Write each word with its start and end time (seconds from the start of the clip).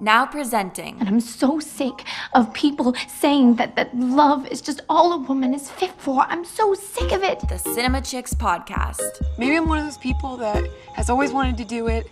Now 0.00 0.26
presenting. 0.26 0.98
And 0.98 1.08
I'm 1.08 1.20
so 1.20 1.60
sick 1.60 2.04
of 2.32 2.52
people 2.52 2.94
saying 3.06 3.56
that, 3.56 3.76
that 3.76 3.96
love 3.96 4.46
is 4.48 4.60
just 4.60 4.80
all 4.88 5.12
a 5.12 5.18
woman 5.18 5.54
is 5.54 5.70
fit 5.70 5.92
for. 5.98 6.22
I'm 6.22 6.44
so 6.44 6.74
sick 6.74 7.12
of 7.12 7.22
it. 7.22 7.40
The 7.48 7.58
Cinema 7.58 8.00
Chicks 8.00 8.34
podcast. 8.34 9.22
Maybe 9.38 9.56
I'm 9.56 9.68
one 9.68 9.78
of 9.78 9.84
those 9.84 9.98
people 9.98 10.36
that 10.38 10.68
has 10.94 11.10
always 11.10 11.32
wanted 11.32 11.56
to 11.58 11.64
do 11.64 11.86
it, 11.86 12.10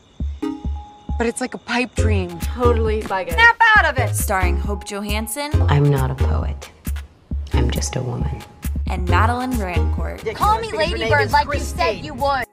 but 1.19 1.27
it's 1.27 1.41
like 1.41 1.55
a 1.55 1.59
pipe 1.59 1.95
dream. 1.97 2.39
Totally 2.39 3.03
like 3.03 3.29
it. 3.29 3.35
Snap 3.35 3.57
out 3.77 3.85
of 3.87 3.99
it! 3.99 4.15
Starring 4.15 4.57
Hope 4.57 4.85
Johansson. 4.85 5.51
I'm 5.63 5.91
not 5.91 6.11
a 6.11 6.15
poet. 6.15 6.71
I'm 7.53 7.71
just 7.71 7.97
a 7.97 8.03
woman. 8.03 8.43
And 8.87 9.09
Madeline 9.09 9.53
Rancourt. 9.53 10.35
Call 10.37 10.61
me 10.61 10.71
Ladybird 10.73 11.33
like 11.33 11.53
you 11.53 11.61
said 11.61 12.05
you 12.05 12.15
would. 12.15 12.45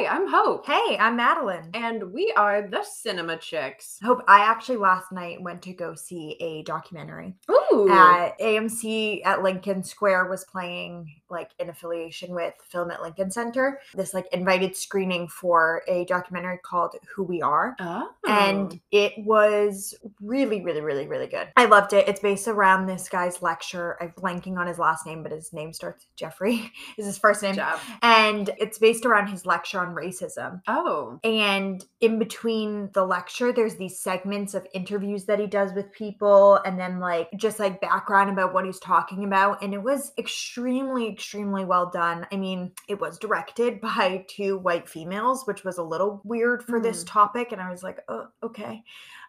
Hey, 0.00 0.06
I'm 0.06 0.26
Hope. 0.26 0.64
Hey, 0.64 0.96
I'm 0.98 1.16
Madeline. 1.16 1.68
And 1.74 2.10
we 2.14 2.32
are 2.34 2.66
the 2.66 2.82
Cinema 2.82 3.36
Chicks. 3.36 3.98
Hope, 4.02 4.22
I 4.26 4.40
actually 4.40 4.78
last 4.78 5.12
night 5.12 5.42
went 5.42 5.60
to 5.64 5.74
go 5.74 5.94
see 5.94 6.38
a 6.40 6.62
documentary. 6.62 7.34
Ooh. 7.50 7.59
At 7.90 8.38
AMC 8.38 9.24
at 9.24 9.42
Lincoln 9.42 9.82
Square 9.82 10.28
was 10.28 10.44
playing 10.44 11.14
like 11.28 11.50
in 11.58 11.70
affiliation 11.70 12.34
with 12.34 12.54
Film 12.68 12.90
at 12.90 13.02
Lincoln 13.02 13.30
Center. 13.30 13.80
This 13.94 14.12
like 14.12 14.26
invited 14.32 14.76
screening 14.76 15.28
for 15.28 15.82
a 15.86 16.04
documentary 16.06 16.58
called 16.58 16.96
Who 17.14 17.22
We 17.22 17.40
Are. 17.42 17.76
oh. 17.80 18.10
And 18.26 18.80
it 18.90 19.12
was 19.18 19.94
really, 20.20 20.62
really, 20.62 20.80
really, 20.80 21.06
really 21.06 21.26
good. 21.26 21.48
I 21.56 21.66
loved 21.66 21.92
it. 21.92 22.08
It's 22.08 22.20
based 22.20 22.48
around 22.48 22.86
this 22.86 23.08
guy's 23.08 23.42
lecture. 23.42 23.96
I'm 24.00 24.12
blanking 24.12 24.56
on 24.58 24.66
his 24.66 24.78
last 24.78 25.06
name, 25.06 25.22
but 25.22 25.32
his 25.32 25.52
name 25.52 25.72
starts 25.72 26.06
Jeffrey, 26.16 26.72
is 26.98 27.06
his 27.06 27.18
first 27.18 27.42
name. 27.42 27.54
Jeff. 27.54 27.88
And 28.02 28.50
it's 28.58 28.78
based 28.78 29.06
around 29.06 29.28
his 29.28 29.46
lecture 29.46 29.78
on 29.80 29.94
racism. 29.94 30.62
Oh. 30.66 31.20
And 31.22 31.84
in 32.00 32.18
between 32.18 32.90
the 32.92 33.04
lecture, 33.04 33.52
there's 33.52 33.76
these 33.76 33.98
segments 33.98 34.54
of 34.54 34.66
interviews 34.72 35.24
that 35.26 35.38
he 35.38 35.46
does 35.46 35.72
with 35.72 35.92
people, 35.92 36.56
and 36.64 36.78
then 36.78 36.98
like 36.98 37.28
just 37.36 37.59
like 37.60 37.80
background 37.80 38.30
about 38.30 38.52
what 38.52 38.64
he's 38.64 38.80
talking 38.80 39.24
about. 39.24 39.62
And 39.62 39.72
it 39.72 39.82
was 39.82 40.12
extremely, 40.18 41.08
extremely 41.08 41.64
well 41.64 41.90
done. 41.90 42.26
I 42.32 42.36
mean, 42.36 42.72
it 42.88 43.00
was 43.00 43.18
directed 43.18 43.80
by 43.82 44.24
two 44.28 44.58
white 44.58 44.88
females, 44.88 45.46
which 45.46 45.62
was 45.62 45.78
a 45.78 45.84
little 45.84 46.20
weird 46.24 46.64
for 46.64 46.80
this 46.80 47.04
mm. 47.04 47.08
topic. 47.08 47.52
And 47.52 47.60
I 47.60 47.70
was 47.70 47.82
like, 47.82 48.00
oh, 48.08 48.26
okay. 48.42 48.82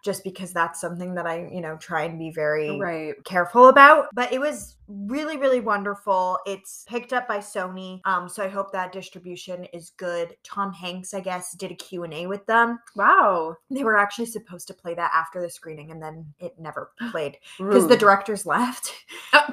Just 0.04 0.24
because 0.24 0.52
that's 0.54 0.80
something 0.82 1.16
that 1.16 1.26
I, 1.28 1.48
you 1.52 1.62
know, 1.62 1.78
try 1.78 2.04
and 2.04 2.18
be 2.20 2.32
very 2.32 2.80
Right. 2.80 3.14
careful 3.24 3.68
about 3.70 4.08
but 4.14 4.32
it 4.34 4.40
was 4.40 4.76
really 4.88 5.38
really 5.38 5.62
wonderful. 5.62 6.38
It's 6.46 6.84
picked 6.88 7.14
up 7.14 7.28
by 7.28 7.38
sony 7.38 8.02
um 8.06 8.28
so 8.28 8.44
i 8.44 8.48
hope 8.50 8.72
that 8.74 8.92
distribution 8.92 9.66
is 9.74 9.92
good. 9.98 10.36
Tom 10.44 10.74
hanks 10.74 11.14
i 11.14 11.20
guess 11.22 11.54
did 11.54 11.72
a 11.72 11.76
q&a 11.76 12.28
with 12.28 12.46
them. 12.46 12.80
Wow. 12.96 13.56
they 13.70 13.84
were 13.84 13.98
actually 13.98 14.26
supposed 14.26 14.68
to 14.68 14.74
play 14.74 14.94
that 14.96 15.12
after 15.14 15.42
the 15.42 15.50
screening 15.50 15.92
and 15.92 16.02
then 16.02 16.26
it 16.40 16.56
never 16.60 16.92
played 17.12 17.38
because 17.58 17.88
the 17.88 17.98
directors 17.98 18.46
left. 18.46 18.92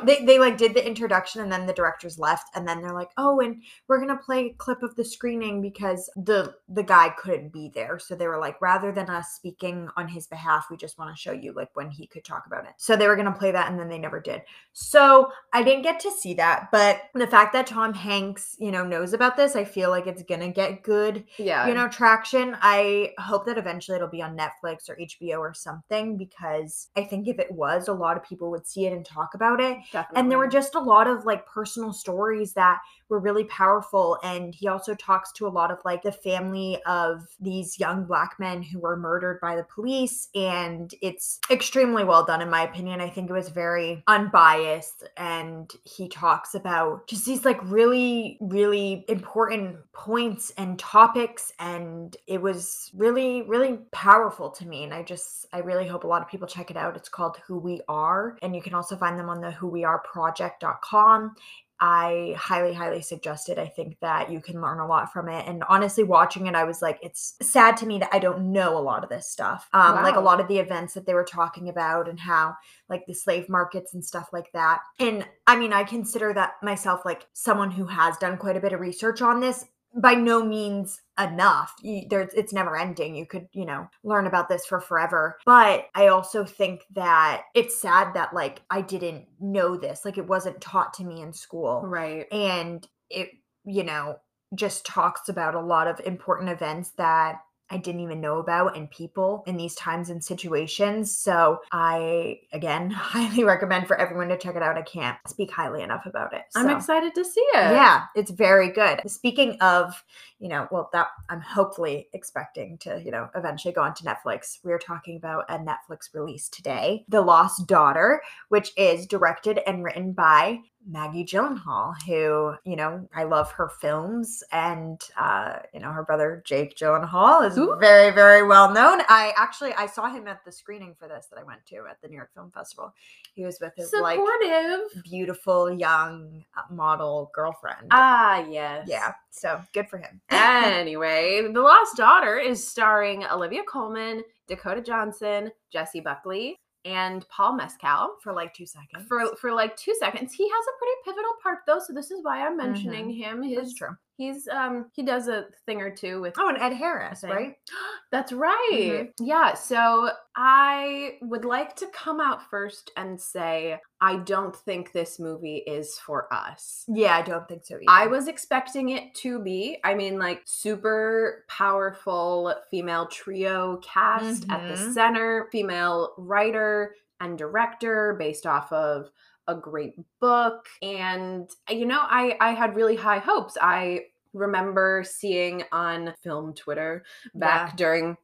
They, 0.05 0.25
they 0.25 0.39
like 0.39 0.57
did 0.57 0.75
the 0.75 0.87
introduction 0.87 1.41
and 1.43 1.51
then 1.51 1.67
the 1.67 1.73
directors 1.73 2.19
left 2.19 2.49
and 2.55 2.67
then 2.67 2.81
they're 2.81 2.93
like 2.95 3.11
oh 3.17 3.41
and 3.41 3.62
we're 3.89 3.99
gonna 4.01 4.17
play 4.17 4.47
a 4.47 4.55
clip 4.55 4.83
of 4.83 4.95
the 4.97 5.05
screening 5.05 5.61
because 5.61 6.09
the 6.17 6.55
the 6.69 6.83
guy 6.83 7.11
couldn't 7.19 7.53
be 7.53 7.71
there. 7.75 7.99
So 7.99 8.15
they 8.15 8.27
were 8.29 8.39
like 8.39 8.61
rather 8.61 8.93
than 8.93 9.09
us 9.11 9.33
speaking 9.35 9.89
on 9.97 10.09
his 10.09 10.27
behalf 10.27 10.38
we 10.70 10.77
just 10.77 10.98
want 10.98 11.14
to 11.14 11.20
show 11.20 11.33
you 11.33 11.53
like 11.53 11.69
when 11.75 11.91
he 11.91 12.06
could 12.06 12.25
talk 12.25 12.44
about 12.47 12.64
it 12.64 12.72
so 12.77 12.97
they 12.97 13.06
were 13.06 13.17
gonna 13.17 13.33
play 13.33 13.50
that 13.50 13.70
and 13.70 13.78
then 13.78 13.89
they 13.89 13.98
never 13.98 14.20
did 14.20 14.42
so 14.72 15.31
i 15.53 15.62
didn't 15.62 15.83
get 15.83 15.98
to 16.00 16.11
see 16.11 16.34
that 16.34 16.69
but 16.72 17.03
the 17.14 17.27
fact 17.27 17.53
that 17.53 17.67
tom 17.67 17.92
hanks 17.92 18.56
you 18.59 18.70
know 18.70 18.84
knows 18.84 19.12
about 19.12 19.36
this 19.36 19.56
i 19.56 19.64
feel 19.64 19.91
like 19.91 20.06
it's 20.06 20.22
gonna 20.22 20.50
get 20.50 20.83
good 20.83 21.25
Yeah. 21.39 21.66
you 21.66 21.75
know 21.75 21.89
traction 21.89 22.56
i 22.61 23.12
hope 23.19 23.47
that 23.47 23.59
eventually 23.59 23.97
it'll 23.97 24.09
be 24.09 24.22
on 24.22 24.36
netflix 24.36 24.89
or 24.89 24.97
hbo 24.97 25.39
or 25.39 25.55
something 25.55 26.16
because 26.16 26.89
i 26.97 27.03
think 27.05 27.28
if 27.28 27.39
it 27.39 27.50
was 27.50 27.89
a 27.89 27.92
lot 27.92 28.16
of 28.16 28.22
people 28.25 28.50
would 28.50 28.66
see 28.66 28.87
it 28.87 28.93
and 28.93 29.04
talk 29.04 29.34
about 29.34 29.60
it 29.60 29.78
Definitely. 29.93 30.21
and 30.21 30.31
there 30.31 30.38
were 30.38 30.48
just 30.48 30.75
a 30.75 30.81
lot 30.81 31.06
of 31.06 31.25
like 31.25 31.47
personal 31.47 31.93
stories 31.93 32.53
that 32.54 32.78
were 33.09 33.19
really 33.19 33.44
powerful 33.44 34.19
and 34.22 34.54
he 34.54 34.69
also 34.69 34.94
talks 34.94 35.32
to 35.32 35.47
a 35.47 35.48
lot 35.48 35.71
of 35.71 35.78
like 35.84 36.03
the 36.03 36.12
family 36.12 36.78
of 36.87 37.27
these 37.41 37.78
young 37.78 38.04
black 38.04 38.37
men 38.38 38.62
who 38.62 38.78
were 38.78 38.97
murdered 38.97 39.41
by 39.41 39.56
the 39.56 39.65
police 39.65 40.28
and 40.34 40.93
it's 41.03 41.39
extremely 41.50 42.05
well 42.05 42.25
done 42.25 42.41
in 42.41 42.50
my 42.50 42.62
opinion. 42.62 43.00
I 43.00 43.09
think 43.09 43.31
it 43.31 43.33
was 43.33 43.49
very 43.49 44.03
unbiased 44.06 45.05
and 45.16 45.71
he 45.84 46.09
talks 46.09 46.55
about 46.55 47.06
just 47.06 47.27
these 47.27 47.44
like 47.44 47.59
really 47.62 48.39
really 48.41 49.05
important 49.09 49.77
points 49.93 50.53
and 50.56 50.78
topics 50.78 51.53
and 51.59 52.16
it 52.27 52.41
was 52.41 52.91
really 52.94 53.43
really 53.43 53.78
powerful 53.93 54.50
to 54.50 54.66
me 54.66 54.84
and 54.84 54.94
i 54.94 55.03
just 55.03 55.47
i 55.53 55.59
really 55.59 55.87
hope 55.87 56.05
a 56.05 56.06
lot 56.06 56.22
of 56.22 56.28
people 56.28 56.47
check 56.47 56.71
it 56.71 56.77
out. 56.77 56.97
It's 56.97 57.09
called 57.09 57.39
who 57.47 57.59
we 57.59 57.81
are 57.89 58.37
and 58.43 58.55
you 58.55 58.62
can 58.62 58.75
also 58.75 58.97
find 58.97 59.19
them 59.19 59.28
on 59.28 59.41
the 59.41 59.50
who 59.50 59.66
we 59.69 59.84
are 59.84 59.99
project.com 60.00 61.34
I 61.81 62.34
highly, 62.37 62.72
highly 62.72 63.03
suggest 63.03 63.49
it. 63.49 63.59
I 63.59 63.66
think 63.66 63.99
that 64.00 64.31
you 64.31 64.41
can 64.41 64.61
learn 64.61 64.81
a 64.81 64.87
lot 64.87 65.12
from 65.12 65.28
it. 65.28 65.47
And 65.47 65.62
honestly, 65.69 66.03
watching 66.03 66.47
it, 66.47 66.55
I 66.55 66.65
was 66.65 66.83
like, 66.83 66.99
it's 67.03 67.34
sad 67.41 67.77
to 67.78 67.87
me 67.87 67.99
that 67.99 68.11
I 68.12 68.19
don't 68.19 68.53
know 68.53 68.77
a 68.77 68.81
lot 68.81 69.05
of 69.05 69.11
this 69.11 69.31
stuff. 69.31 69.69
Um, 69.72 69.94
like 69.97 70.16
a 70.16 70.21
lot 70.21 70.41
of 70.41 70.49
the 70.49 70.59
events 70.59 70.94
that 70.94 71.06
they 71.06 71.15
were 71.15 71.25
talking 71.25 71.69
about 71.69 72.09
and 72.09 72.19
how 72.19 72.56
like 72.89 73.06
the 73.06 73.15
slave 73.15 73.49
markets 73.49 73.94
and 73.94 74.05
stuff 74.05 74.31
like 74.33 74.50
that. 74.53 74.81
And 74.99 75.27
I 75.47 75.56
mean, 75.56 75.72
I 75.72 75.84
consider 75.84 76.33
that 76.34 76.55
myself 76.62 77.03
like 77.05 77.27
someone 77.33 77.71
who 77.71 77.87
has 77.87 78.16
done 78.19 78.39
quite 78.39 78.56
a 78.56 78.60
bit 78.60 78.72
of 78.72 78.81
research 78.81 79.22
on 79.22 79.41
this. 79.41 79.65
By 79.95 80.15
no 80.15 80.45
means 80.45 81.00
enough. 81.19 81.75
You, 81.83 82.03
there's 82.09 82.33
it's 82.34 82.53
never 82.53 82.77
ending. 82.77 83.15
You 83.15 83.27
could, 83.27 83.49
you 83.53 83.67
know, 83.67 83.89
learn 84.05 84.27
about 84.27 84.49
this 84.49 84.65
for 84.67 84.81
forever. 84.81 85.39
But 85.45 85.87
I 85.95 86.09
also 86.09 86.45
think 86.45 86.83
that 86.95 87.45
it's 87.55 87.81
sad 87.81 88.15
that 88.15 88.34
like 88.34 88.62
I 88.71 88.81
didn't 88.83 89.27
know 89.41 89.77
this. 89.77 90.05
Like 90.05 90.19
it 90.19 90.27
wasn't 90.27 90.61
taught 90.61 90.95
to 90.95 91.05
me 91.05 91.23
in 91.23 91.33
school. 91.33 91.83
Right. 91.84 92.27
And 92.33 92.87
it, 93.11 93.31
you 93.65 93.84
know, 93.84 94.17
just 94.55 94.87
talks 94.87 95.28
about 95.28 95.55
a 95.55 95.61
lot 95.61 95.89
of 95.89 96.01
important 96.01 96.51
events 96.51 96.93
that 96.97 97.41
I 97.71 97.77
didn't 97.77 98.01
even 98.01 98.21
know 98.21 98.39
about 98.39 98.77
and 98.77 98.91
people 98.91 99.43
in 99.47 99.56
these 99.56 99.75
times 99.75 100.11
and 100.11 100.23
situations. 100.23 101.17
So 101.17 101.61
I 101.73 102.41
again 102.53 102.91
highly 102.91 103.45
recommend 103.45 103.87
for 103.87 103.97
everyone 103.97 104.29
to 104.29 104.39
check 104.39 104.56
it 104.56 104.62
out. 104.62 104.77
I 104.77 104.83
can't 104.83 105.19
speak 105.27 105.51
highly 105.51 105.83
enough 105.83 106.07
about 106.07 106.33
it. 106.33 106.43
I'm 106.57 106.71
excited 106.71 107.15
to 107.15 107.25
see 107.25 107.41
it. 107.41 107.73
yeah, 107.73 108.05
it's 108.15 108.31
very 108.31 108.71
good. 108.71 109.01
Speaking 109.09 109.59
of, 109.61 110.05
you 110.39 110.49
know, 110.49 110.69
well, 110.71 110.89
that 110.93 111.09
I'm 111.28 111.41
hopefully 111.41 112.09
expecting 112.12 112.78
to, 112.78 113.03
you 113.05 113.11
know, 113.11 113.28
eventually 113.34 113.75
go 113.75 113.83
onto 113.83 114.05
Netflix. 114.05 114.59
We 114.62 114.73
are 114.73 114.78
talking 114.78 115.17
about 115.17 115.45
a 115.49 115.59
Netflix 115.59 116.15
release 116.15 116.49
today, 116.49 117.05
The 117.09 117.21
Lost 117.21 117.67
Daughter, 117.67 118.23
which 118.49 118.73
is 118.77 119.07
directed 119.07 119.61
and 119.67 119.84
written 119.84 120.12
by 120.12 120.61
Maggie 120.91 121.25
Gyllenhaal, 121.25 121.94
who, 122.06 122.54
you 122.65 122.76
know, 122.76 123.06
I 123.15 123.25
love 123.25 123.53
her 123.53 123.69
films, 123.69 124.43
and 124.53 125.00
uh, 125.19 125.59
you 125.75 125.81
know, 125.81 125.93
her 125.93 126.03
brother 126.03 126.43
Jake 126.47 126.76
Gyllenhaal 126.76 127.47
is 127.47 127.59
Ooh. 127.59 127.76
very, 127.78 128.10
very 128.10 128.43
well 128.43 128.72
known. 128.72 129.03
I 129.09 129.32
actually 129.37 129.75
I 129.75 129.87
saw 129.87 130.09
him 130.09 130.27
at 130.27 130.44
the 130.44 130.53
screening 130.53 130.94
for 130.98 131.06
this 131.06 131.27
that 131.27 131.38
I 131.38 131.43
went 131.43 131.65
to 131.66 131.84
at 131.91 132.00
the 132.00 132.09
New 132.09 132.16
York 132.16 132.31
Film 132.34 132.50
Festival. 132.50 132.94
He 133.34 133.44
was 133.44 133.59
with 133.60 133.75
his 133.77 133.93
like 133.93 134.19
Supportive. 134.19 135.03
beautiful 135.04 135.71
young 135.71 136.44
uh, 136.56 136.72
model 136.72 137.31
girlfriend. 137.34 137.88
Ah, 137.91 138.44
yes. 138.48 138.87
yeah, 138.88 139.12
so 139.31 139.60
good 139.75 139.88
for 139.88 139.98
him. 139.98 140.21
anyway, 140.31 141.47
The 141.53 141.60
Lost 141.60 141.97
Daughter 141.97 142.38
is 142.38 142.66
starring 142.66 143.25
Olivia 143.25 143.62
Colman, 143.71 144.22
Dakota 144.47 144.81
Johnson, 144.81 145.53
Jessie 145.71 146.00
Buckley, 146.00 146.59
and 146.88 147.28
Paul 147.28 147.54
Mescal. 147.54 148.16
for 148.22 148.32
like 148.32 148.54
two 148.54 148.66
seconds. 148.66 149.06
For 149.06 149.37
for 149.37 149.53
like 149.53 149.76
two 149.76 149.94
seconds, 150.00 150.32
he 150.32 150.49
has 150.49 150.65
a 150.66 150.78
pretty 150.78 150.94
pivotal 151.04 151.34
part 151.43 151.59
though, 151.66 151.78
so 151.78 151.93
this 151.93 152.10
is 152.10 152.25
why 152.25 152.47
I'm 152.47 152.56
mentioning 152.56 153.09
mm-hmm. 153.09 153.43
him. 153.43 153.54
That's 153.54 153.69
His 153.69 153.75
true. 153.75 153.97
He's 154.19 154.47
um 154.49 154.91
he 154.93 155.03
does 155.03 155.29
a 155.29 155.47
thing 155.65 155.81
or 155.81 155.91
two 155.91 156.21
with 156.21 156.34
Oh, 156.39 156.49
and 156.49 156.59
Ed 156.59 156.75
Harris, 156.75 157.25
right? 157.25 157.54
That's 158.13 158.33
right. 158.33 159.09
Yeah. 159.21 159.54
So 159.54 160.10
I 160.37 161.19
would 161.22 161.45
like 161.45 161.77
to 161.77 161.87
come 161.95 162.21
out 162.21 162.48
first 162.51 162.91
and 162.97 163.19
say 163.21 163.78
I 164.01 164.16
don't 164.16 164.54
think 164.54 164.92
this 164.92 165.19
movie 165.19 165.59
is 165.66 165.98
for 165.98 166.33
us. 166.33 166.84
Yeah, 166.89 167.16
I 167.16 167.22
don't 167.22 167.48
think 167.48 167.65
so 167.65 167.77
either. 167.77 167.84
I 167.89 168.07
was 168.07 168.28
expecting 168.28 168.91
it 168.91 169.15
to 169.16 169.39
be. 169.41 169.78
I 169.84 169.95
mean, 169.95 170.19
like 170.19 170.42
super 170.45 171.45
powerful 171.48 172.54
female 172.71 173.07
trio 173.07 173.78
cast 173.78 174.47
at 174.51 174.69
the 174.69 174.75
Mhm. 174.75 174.92
center, 174.95 175.48
female 175.53 176.15
writer 176.19 176.95
and 177.21 177.37
director 177.39 178.15
based 178.19 178.47
off 178.47 178.72
of 178.72 179.10
a 179.48 179.54
great 179.54 179.95
book. 180.21 180.66
And 180.83 181.48
you 181.71 181.87
know, 181.87 182.01
I 182.03 182.37
I 182.41 182.51
had 182.53 182.77
really 182.77 182.97
high 182.97 183.19
hopes. 183.19 183.57
I 183.60 184.07
remember 184.39 185.05
seeing 185.07 185.65
on 185.73 186.15
film 186.23 186.55
Twitter 186.55 187.05
back 187.35 187.71
Yeah. 187.71 187.77
during 187.77 188.17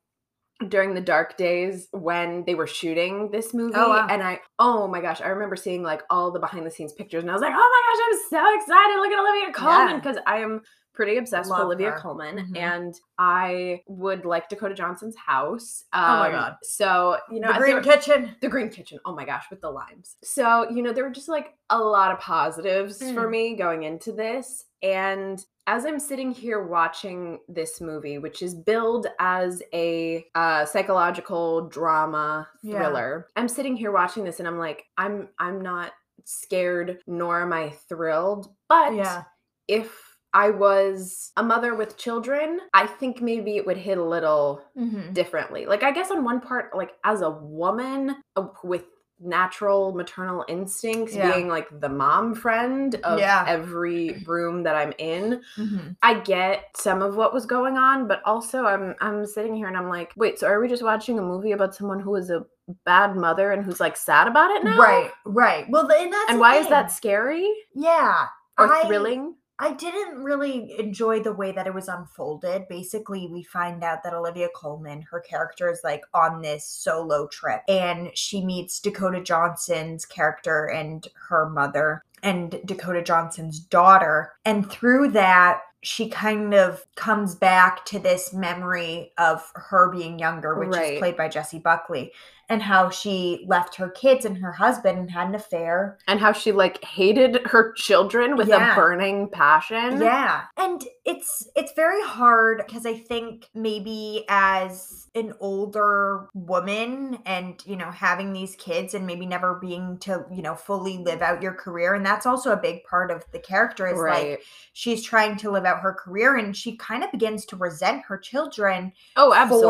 during 0.69 0.95
the 0.95 1.01
dark 1.01 1.37
days 1.37 1.89
when 1.91 2.45
they 2.47 2.55
were 2.55 2.67
shooting 2.67 3.31
this 3.33 3.53
movie 3.53 3.75
Oh, 3.77 3.91
wow. 3.91 4.07
and 4.09 4.23
i 4.23 4.41
oh 4.61 4.87
my 4.87 5.01
gosh 5.01 5.21
i 5.21 5.27
remember 5.27 5.57
seeing 5.57 5.83
like 5.83 6.03
all 6.11 6.31
the 6.31 6.39
behind 6.39 6.65
the 6.65 6.71
scenes 6.71 6.93
pictures 6.93 7.23
and 7.25 7.31
i 7.31 7.35
was 7.35 7.43
like 7.43 7.53
oh 7.53 7.57
my 7.57 7.83
gosh 7.89 8.05
i'm 8.07 8.31
so 8.31 8.57
excited 8.61 8.97
look 9.01 9.11
at 9.11 9.19
olivia 9.19 9.53
colman 9.53 9.89
Yeah. 9.91 9.97
because 9.99 10.17
i 10.29 10.39
am 10.39 10.63
pretty 10.95 11.17
obsessed 11.17 11.51
Love 11.51 11.59
with 11.67 11.79
Olivia 11.79 11.91
her. 11.91 11.99
Colman, 11.99 12.37
Mhm. 12.55 12.57
and 12.57 12.95
I 13.19 13.81
would 13.89 14.25
like 14.25 14.49
Dakota 14.49 14.75
Johnson's 14.77 15.17
house. 15.17 15.83
Um, 15.93 16.05
Oh 16.05 16.19
my 16.21 16.31
God. 16.31 16.55
So 16.63 17.17
you 17.33 17.41
know, 17.41 17.53
the 17.53 17.59
Green 17.59 17.83
Kitchen. 17.83 18.37
the 18.41 18.49
green 18.49 18.69
kitchen 18.69 19.01
oh 19.05 19.13
my 19.13 19.25
gosh 19.25 19.47
with 19.51 19.61
the 19.61 19.71
limes 19.73 20.17
so 20.23 20.71
you 20.71 20.83
know 20.85 20.93
there 20.93 21.03
were 21.03 21.11
just 21.11 21.29
like 21.29 21.55
a 21.69 21.77
lot 21.81 22.13
of 22.13 22.21
positives 22.21 22.99
for 23.13 23.27
Mm. 23.27 23.31
me 23.31 23.57
going 23.57 23.83
into 23.83 24.13
this 24.13 24.67
and 24.85 25.45
as 25.67 25.85
i'm 25.87 25.99
sitting 25.99 26.31
here 26.31 26.63
watching 26.67 27.39
this 27.49 27.81
movie 27.81 28.19
which 28.19 28.43
is 28.43 28.55
billed 28.55 29.07
as 29.19 29.63
a 29.73 30.25
uh, 30.35 30.65
psychological 30.65 31.69
drama 31.69 32.49
Yeah. 32.63 32.79
thriller 32.79 33.29
i'm 33.37 33.49
sitting 33.49 33.77
here 33.77 33.93
watching 33.93 34.25
this 34.25 34.39
and 34.41 34.49
i'm 34.49 34.59
like 34.59 34.85
i'm 34.99 35.29
i'm 35.39 35.61
not 35.63 35.93
scared 36.25 36.99
nor 37.07 37.43
am 37.43 37.53
i 37.53 37.71
thrilled 37.89 38.49
but 38.69 38.95
Yeah. 38.95 39.25
if 39.69 40.17
i 40.33 40.51
was 40.51 41.33
a 41.37 41.43
mother 41.43 41.75
with 41.75 41.97
children 41.97 42.61
i 42.73 42.87
think 42.87 43.21
maybe 43.21 43.57
it 43.57 43.67
would 43.67 43.77
hit 43.77 43.99
a 43.99 44.05
little 44.05 44.63
Mm-hmm. 44.77 45.13
differently. 45.13 45.67
Like 45.67 45.85
I 45.85 45.93
guess 45.93 46.11
on 46.11 46.25
one 46.25 46.41
part, 46.41 46.77
like 46.77 46.95
as 47.05 47.21
a 47.21 47.31
woman 47.31 48.17
uh, 48.35 48.49
with 48.65 48.83
natural 49.21 49.93
maternal 49.95 50.45
instincts, 50.49 51.15
Yeah. 51.15 51.33
being 51.33 51.49
like 51.49 51.69
the 51.81 51.89
mom 51.89 52.35
friend 52.35 52.95
of 53.05 53.19
Yeah. 53.19 53.45
every 53.47 54.23
room 54.27 54.63
that 54.65 54.77
I'm 54.77 54.93
in, 54.99 55.41
Mm-hmm. 55.57 55.89
I 56.03 56.15
get 56.21 56.65
some 56.77 57.01
of 57.03 57.17
what 57.17 57.33
was 57.33 57.47
going 57.47 57.77
on, 57.79 58.07
but 58.09 58.21
also 58.25 58.67
I'm 58.67 58.95
I'm 59.01 59.25
sitting 59.27 59.55
here 59.55 59.69
and 59.69 59.77
I'm 59.77 59.89
like, 59.89 60.13
wait, 60.17 60.39
so 60.39 60.47
are 60.49 60.61
we 60.61 60.69
just 60.69 60.83
watching 60.83 61.19
a 61.19 61.23
movie 61.23 61.53
about 61.53 61.75
someone 61.75 62.01
who 62.01 62.15
is 62.17 62.31
a 62.31 62.45
bad 62.85 63.15
mother 63.17 63.53
and 63.53 63.65
who's 63.65 63.81
like 63.81 63.97
sad 63.97 64.27
about 64.27 64.51
it 64.51 64.65
now? 64.65 64.79
Right, 64.79 65.11
right. 65.25 65.67
Well, 65.71 65.91
and 65.91 66.13
that's 66.13 66.31
And 66.31 66.41
why 66.41 66.57
is 66.57 66.69
that 66.69 66.91
scary 66.91 67.49
Yeah. 67.75 68.27
or 68.59 68.73
I- 68.75 68.83
thrilling? 68.85 69.37
I 69.59 69.73
didn't 69.73 70.23
really 70.23 70.75
enjoy 70.79 71.21
the 71.21 71.33
way 71.33 71.53
that 71.53 71.67
it 71.67 71.75
was 71.75 71.87
unfolded. 71.89 72.67
Basically, 72.69 73.29
we 73.29 73.43
find 73.45 73.85
out 73.85 74.03
that 74.03 74.15
Olivia 74.15 74.49
Colman, 74.55 75.03
her 75.03 75.21
character, 75.21 75.71
is 75.71 75.81
like 75.85 76.03
on 76.13 76.43
this 76.43 76.67
solo 76.67 77.29
trip 77.29 77.63
and 77.69 78.11
she 78.15 78.45
meets 78.45 78.81
Dakota 78.81 79.23
Johnson's 79.23 80.05
character 80.05 80.67
and 80.67 81.07
her 81.29 81.49
mother 81.49 82.03
and 82.23 82.61
Dakota 82.65 83.03
Johnson's 83.03 83.61
daughter. 83.61 84.33
And 84.45 84.69
through 84.69 85.11
that, 85.13 85.61
she 85.83 86.09
kind 86.09 86.55
of 86.55 86.83
comes 86.97 87.35
back 87.35 87.85
to 87.85 87.99
this 87.99 88.33
memory 88.33 89.13
of 89.19 89.53
her 89.55 89.91
being 89.93 90.19
younger, 90.19 90.59
which 90.59 90.71
Right. 90.71 90.95
is 90.95 90.99
played 90.99 91.17
by 91.17 91.29
Jessie 91.29 91.59
Buckley, 91.59 92.13
and 92.49 92.63
how 92.63 92.91
she 92.91 93.45
left 93.49 93.77
her 93.77 93.89
kids 93.89 94.25
and 94.25 94.39
her 94.39 94.53
husband 94.53 94.99
and 94.99 95.11
had 95.11 95.29
an 95.29 95.35
affair 95.35 95.99
And 96.07 96.21
how 96.21 96.33
she 96.33 96.53
like 96.53 96.83
hated 96.85 97.41
her 97.47 97.73
children 97.73 98.37
with 98.37 98.49
Yeah. 98.49 98.73
a 98.73 98.75
burning 98.75 99.29
passion. 99.31 100.01
Yeah. 100.01 100.43
And 100.57 100.85
it's 101.05 101.49
it's 101.55 101.73
very 101.73 102.03
hard 102.03 102.63
because 102.67 102.87
I 102.87 102.95
think 102.95 103.49
maybe 103.55 104.25
as 104.29 105.09
an 105.15 105.33
older 105.39 106.29
woman 106.35 107.19
and 107.25 107.63
you 107.67 107.77
know 107.77 107.91
having 107.91 108.33
these 108.33 108.57
kids 108.57 108.95
and 108.95 109.07
maybe 109.07 109.27
never 109.27 109.55
being 109.55 109.97
to, 109.99 110.25
you 110.33 110.43
know, 110.43 110.55
fully 110.55 110.99
live 110.99 111.23
out 111.23 111.43
your 111.43 111.53
career 111.55 111.95
and 111.95 112.05
that's 112.05 112.27
also 112.27 112.53
a 112.53 112.57
big 112.57 112.83
part 112.85 113.11
of 113.11 113.25
the 113.33 113.39
character 113.39 113.87
is 113.87 113.99
Right. 113.99 114.31
like 114.31 114.43
she's 114.73 115.03
trying 115.05 115.37
to 115.39 115.51
live 115.51 115.65
out 115.65 115.81
her 115.81 115.93
career 115.93 116.37
and 116.37 116.57
she 116.57 116.77
kind 116.77 117.05
of 117.05 117.13
begins 117.13 117.45
to 117.47 117.57
resent 117.57 118.03
her 118.09 118.19
children 118.19 118.93
oh, 119.17 119.33
absolutely. 119.33 119.67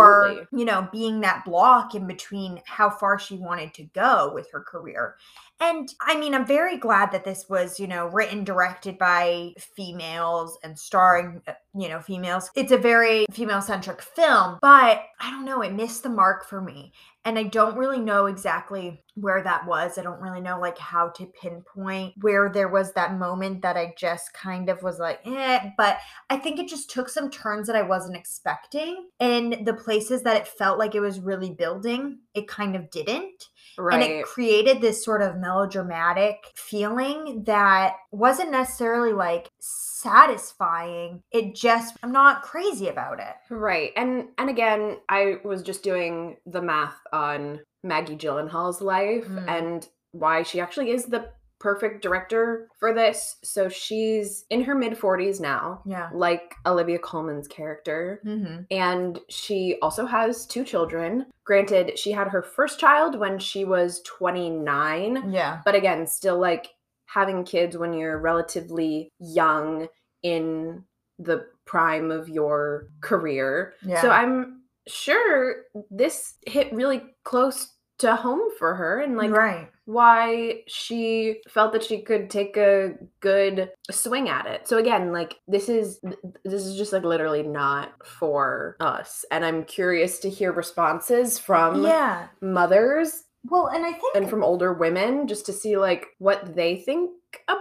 for 0.46 0.48
you 0.56 0.64
know 0.64 0.88
being 0.92 1.20
that 1.20 1.44
block 1.44 1.94
in 1.94 2.06
between 2.06 2.60
how 2.66 2.90
far 2.90 3.18
she 3.18 3.36
wanted 3.36 3.74
to 3.74 3.84
go 3.94 4.32
with 4.34 4.50
her 4.52 4.60
career 4.60 5.16
and 5.60 5.88
i 6.00 6.18
mean 6.18 6.34
i'm 6.34 6.46
very 6.46 6.76
glad 6.76 7.12
that 7.12 7.24
this 7.24 7.46
was 7.48 7.78
you 7.78 7.86
know 7.86 8.06
written 8.08 8.44
directed 8.44 8.98
by 8.98 9.52
females 9.58 10.58
and 10.62 10.78
starring 10.78 11.40
uh, 11.46 11.52
you 11.74 11.88
know 11.88 12.00
females 12.00 12.50
it's 12.54 12.72
a 12.72 12.78
very 12.78 13.26
female 13.30 13.62
centric 13.62 14.02
film 14.02 14.58
but 14.60 15.02
i 15.20 15.30
don't 15.30 15.44
know 15.44 15.62
it 15.62 15.72
missed 15.72 16.02
the 16.02 16.08
mark 16.08 16.48
for 16.48 16.60
me 16.60 16.92
and 17.24 17.38
i 17.38 17.42
don't 17.42 17.76
really 17.76 18.00
know 18.00 18.26
exactly 18.26 19.02
where 19.14 19.42
that 19.42 19.66
was 19.66 19.96
i 19.98 20.02
don't 20.02 20.20
really 20.20 20.40
know 20.40 20.58
like 20.58 20.78
how 20.78 21.08
to 21.08 21.26
pinpoint 21.40 22.12
where 22.20 22.50
there 22.52 22.68
was 22.68 22.92
that 22.92 23.16
moment 23.16 23.62
that 23.62 23.76
i 23.76 23.94
just 23.96 24.32
kind 24.32 24.68
of 24.68 24.82
was 24.82 24.98
like 24.98 25.20
eh 25.26 25.70
but 25.76 25.98
I 26.30 26.36
think 26.36 26.58
it 26.58 26.68
just 26.68 26.90
took 26.90 27.08
some 27.08 27.30
turns 27.30 27.66
that 27.66 27.76
I 27.76 27.82
wasn't 27.82 28.16
expecting. 28.16 29.08
And 29.20 29.64
the 29.64 29.74
places 29.74 30.22
that 30.22 30.36
it 30.36 30.48
felt 30.48 30.78
like 30.78 30.94
it 30.94 31.00
was 31.00 31.20
really 31.20 31.50
building, 31.50 32.18
it 32.34 32.48
kind 32.48 32.76
of 32.76 32.90
didn't. 32.90 33.48
Right. 33.78 33.94
And 33.94 34.02
it 34.02 34.24
created 34.26 34.80
this 34.80 35.04
sort 35.04 35.22
of 35.22 35.36
melodramatic 35.36 36.52
feeling 36.54 37.44
that 37.44 37.96
wasn't 38.12 38.50
necessarily 38.50 39.12
like 39.12 39.48
satisfying. 39.60 41.22
It 41.32 41.54
just, 41.54 41.96
I'm 42.02 42.12
not 42.12 42.42
crazy 42.42 42.88
about 42.88 43.20
it. 43.20 43.34
Right. 43.50 43.90
And 43.96 44.28
and 44.38 44.48
again, 44.50 44.98
I 45.08 45.36
was 45.44 45.62
just 45.62 45.82
doing 45.82 46.36
the 46.46 46.62
math 46.62 46.96
on 47.12 47.60
Maggie 47.82 48.16
Gyllenhaal's 48.16 48.80
life 48.80 49.26
Mm. 49.26 49.48
and 49.48 49.88
why 50.12 50.42
she 50.42 50.60
actually 50.60 50.90
is 50.90 51.06
the 51.06 51.28
perfect 51.64 52.02
director 52.02 52.68
for 52.78 52.92
this. 52.92 53.36
So 53.42 53.70
she's 53.70 54.44
in 54.50 54.62
her 54.64 54.74
mid 54.74 54.92
40s 54.98 55.40
now, 55.40 55.80
Yeah. 55.86 56.10
like 56.12 56.54
Olivia 56.66 56.98
Colman's 56.98 57.48
character. 57.48 58.20
Mm-hmm. 58.22 58.64
And 58.70 59.18
she 59.30 59.78
also 59.80 60.04
has 60.04 60.44
two 60.44 60.62
children. 60.62 61.24
Granted, 61.44 61.98
she 61.98 62.12
had 62.12 62.28
her 62.28 62.42
first 62.42 62.78
child 62.78 63.18
when 63.18 63.38
she 63.38 63.64
was 63.64 64.02
29, 64.02 65.32
Yeah. 65.32 65.62
but 65.64 65.74
again, 65.74 66.06
still 66.06 66.38
like 66.38 66.68
having 67.06 67.44
kids 67.44 67.78
when 67.78 67.94
you're 67.94 68.18
relatively 68.18 69.08
young 69.18 69.88
in 70.22 70.84
the 71.18 71.46
prime 71.64 72.10
of 72.10 72.28
your 72.28 72.88
career. 73.00 73.72
Yeah. 73.82 74.02
So 74.02 74.10
I'm 74.10 74.64
sure 74.86 75.62
this 75.90 76.34
hit 76.46 76.70
really 76.74 77.00
close 77.22 77.72
to 78.04 78.14
home 78.16 78.50
for 78.58 78.74
her 78.74 79.00
and 79.00 79.16
like 79.16 79.30
right. 79.30 79.70
why 79.86 80.62
she 80.66 81.40
felt 81.48 81.72
that 81.72 81.82
she 81.82 82.02
could 82.02 82.28
take 82.28 82.56
a 82.58 82.94
good 83.20 83.70
swing 83.90 84.28
at 84.28 84.46
it. 84.46 84.68
So 84.68 84.76
again, 84.76 85.10
like 85.10 85.40
this 85.48 85.70
is 85.70 86.00
this 86.44 86.64
is 86.64 86.76
just 86.76 86.92
like 86.92 87.02
literally 87.02 87.42
not 87.42 87.92
for 88.06 88.76
us. 88.80 89.24
And 89.30 89.42
I'm 89.44 89.64
curious 89.64 90.18
to 90.20 90.28
hear 90.28 90.52
responses 90.52 91.38
from 91.38 91.82
Yeah. 91.82 92.28
mothers 92.42 93.24
Well, 93.48 93.68
and 93.68 93.84
I 93.86 93.92
think 93.92 94.16
and 94.16 94.28
from 94.28 94.44
older 94.44 94.74
women 94.74 95.26
just 95.26 95.46
to 95.46 95.52
see 95.52 95.76
like 95.78 96.08
what 96.18 96.54
they 96.54 96.76
think 96.76 97.10
about 97.48 97.60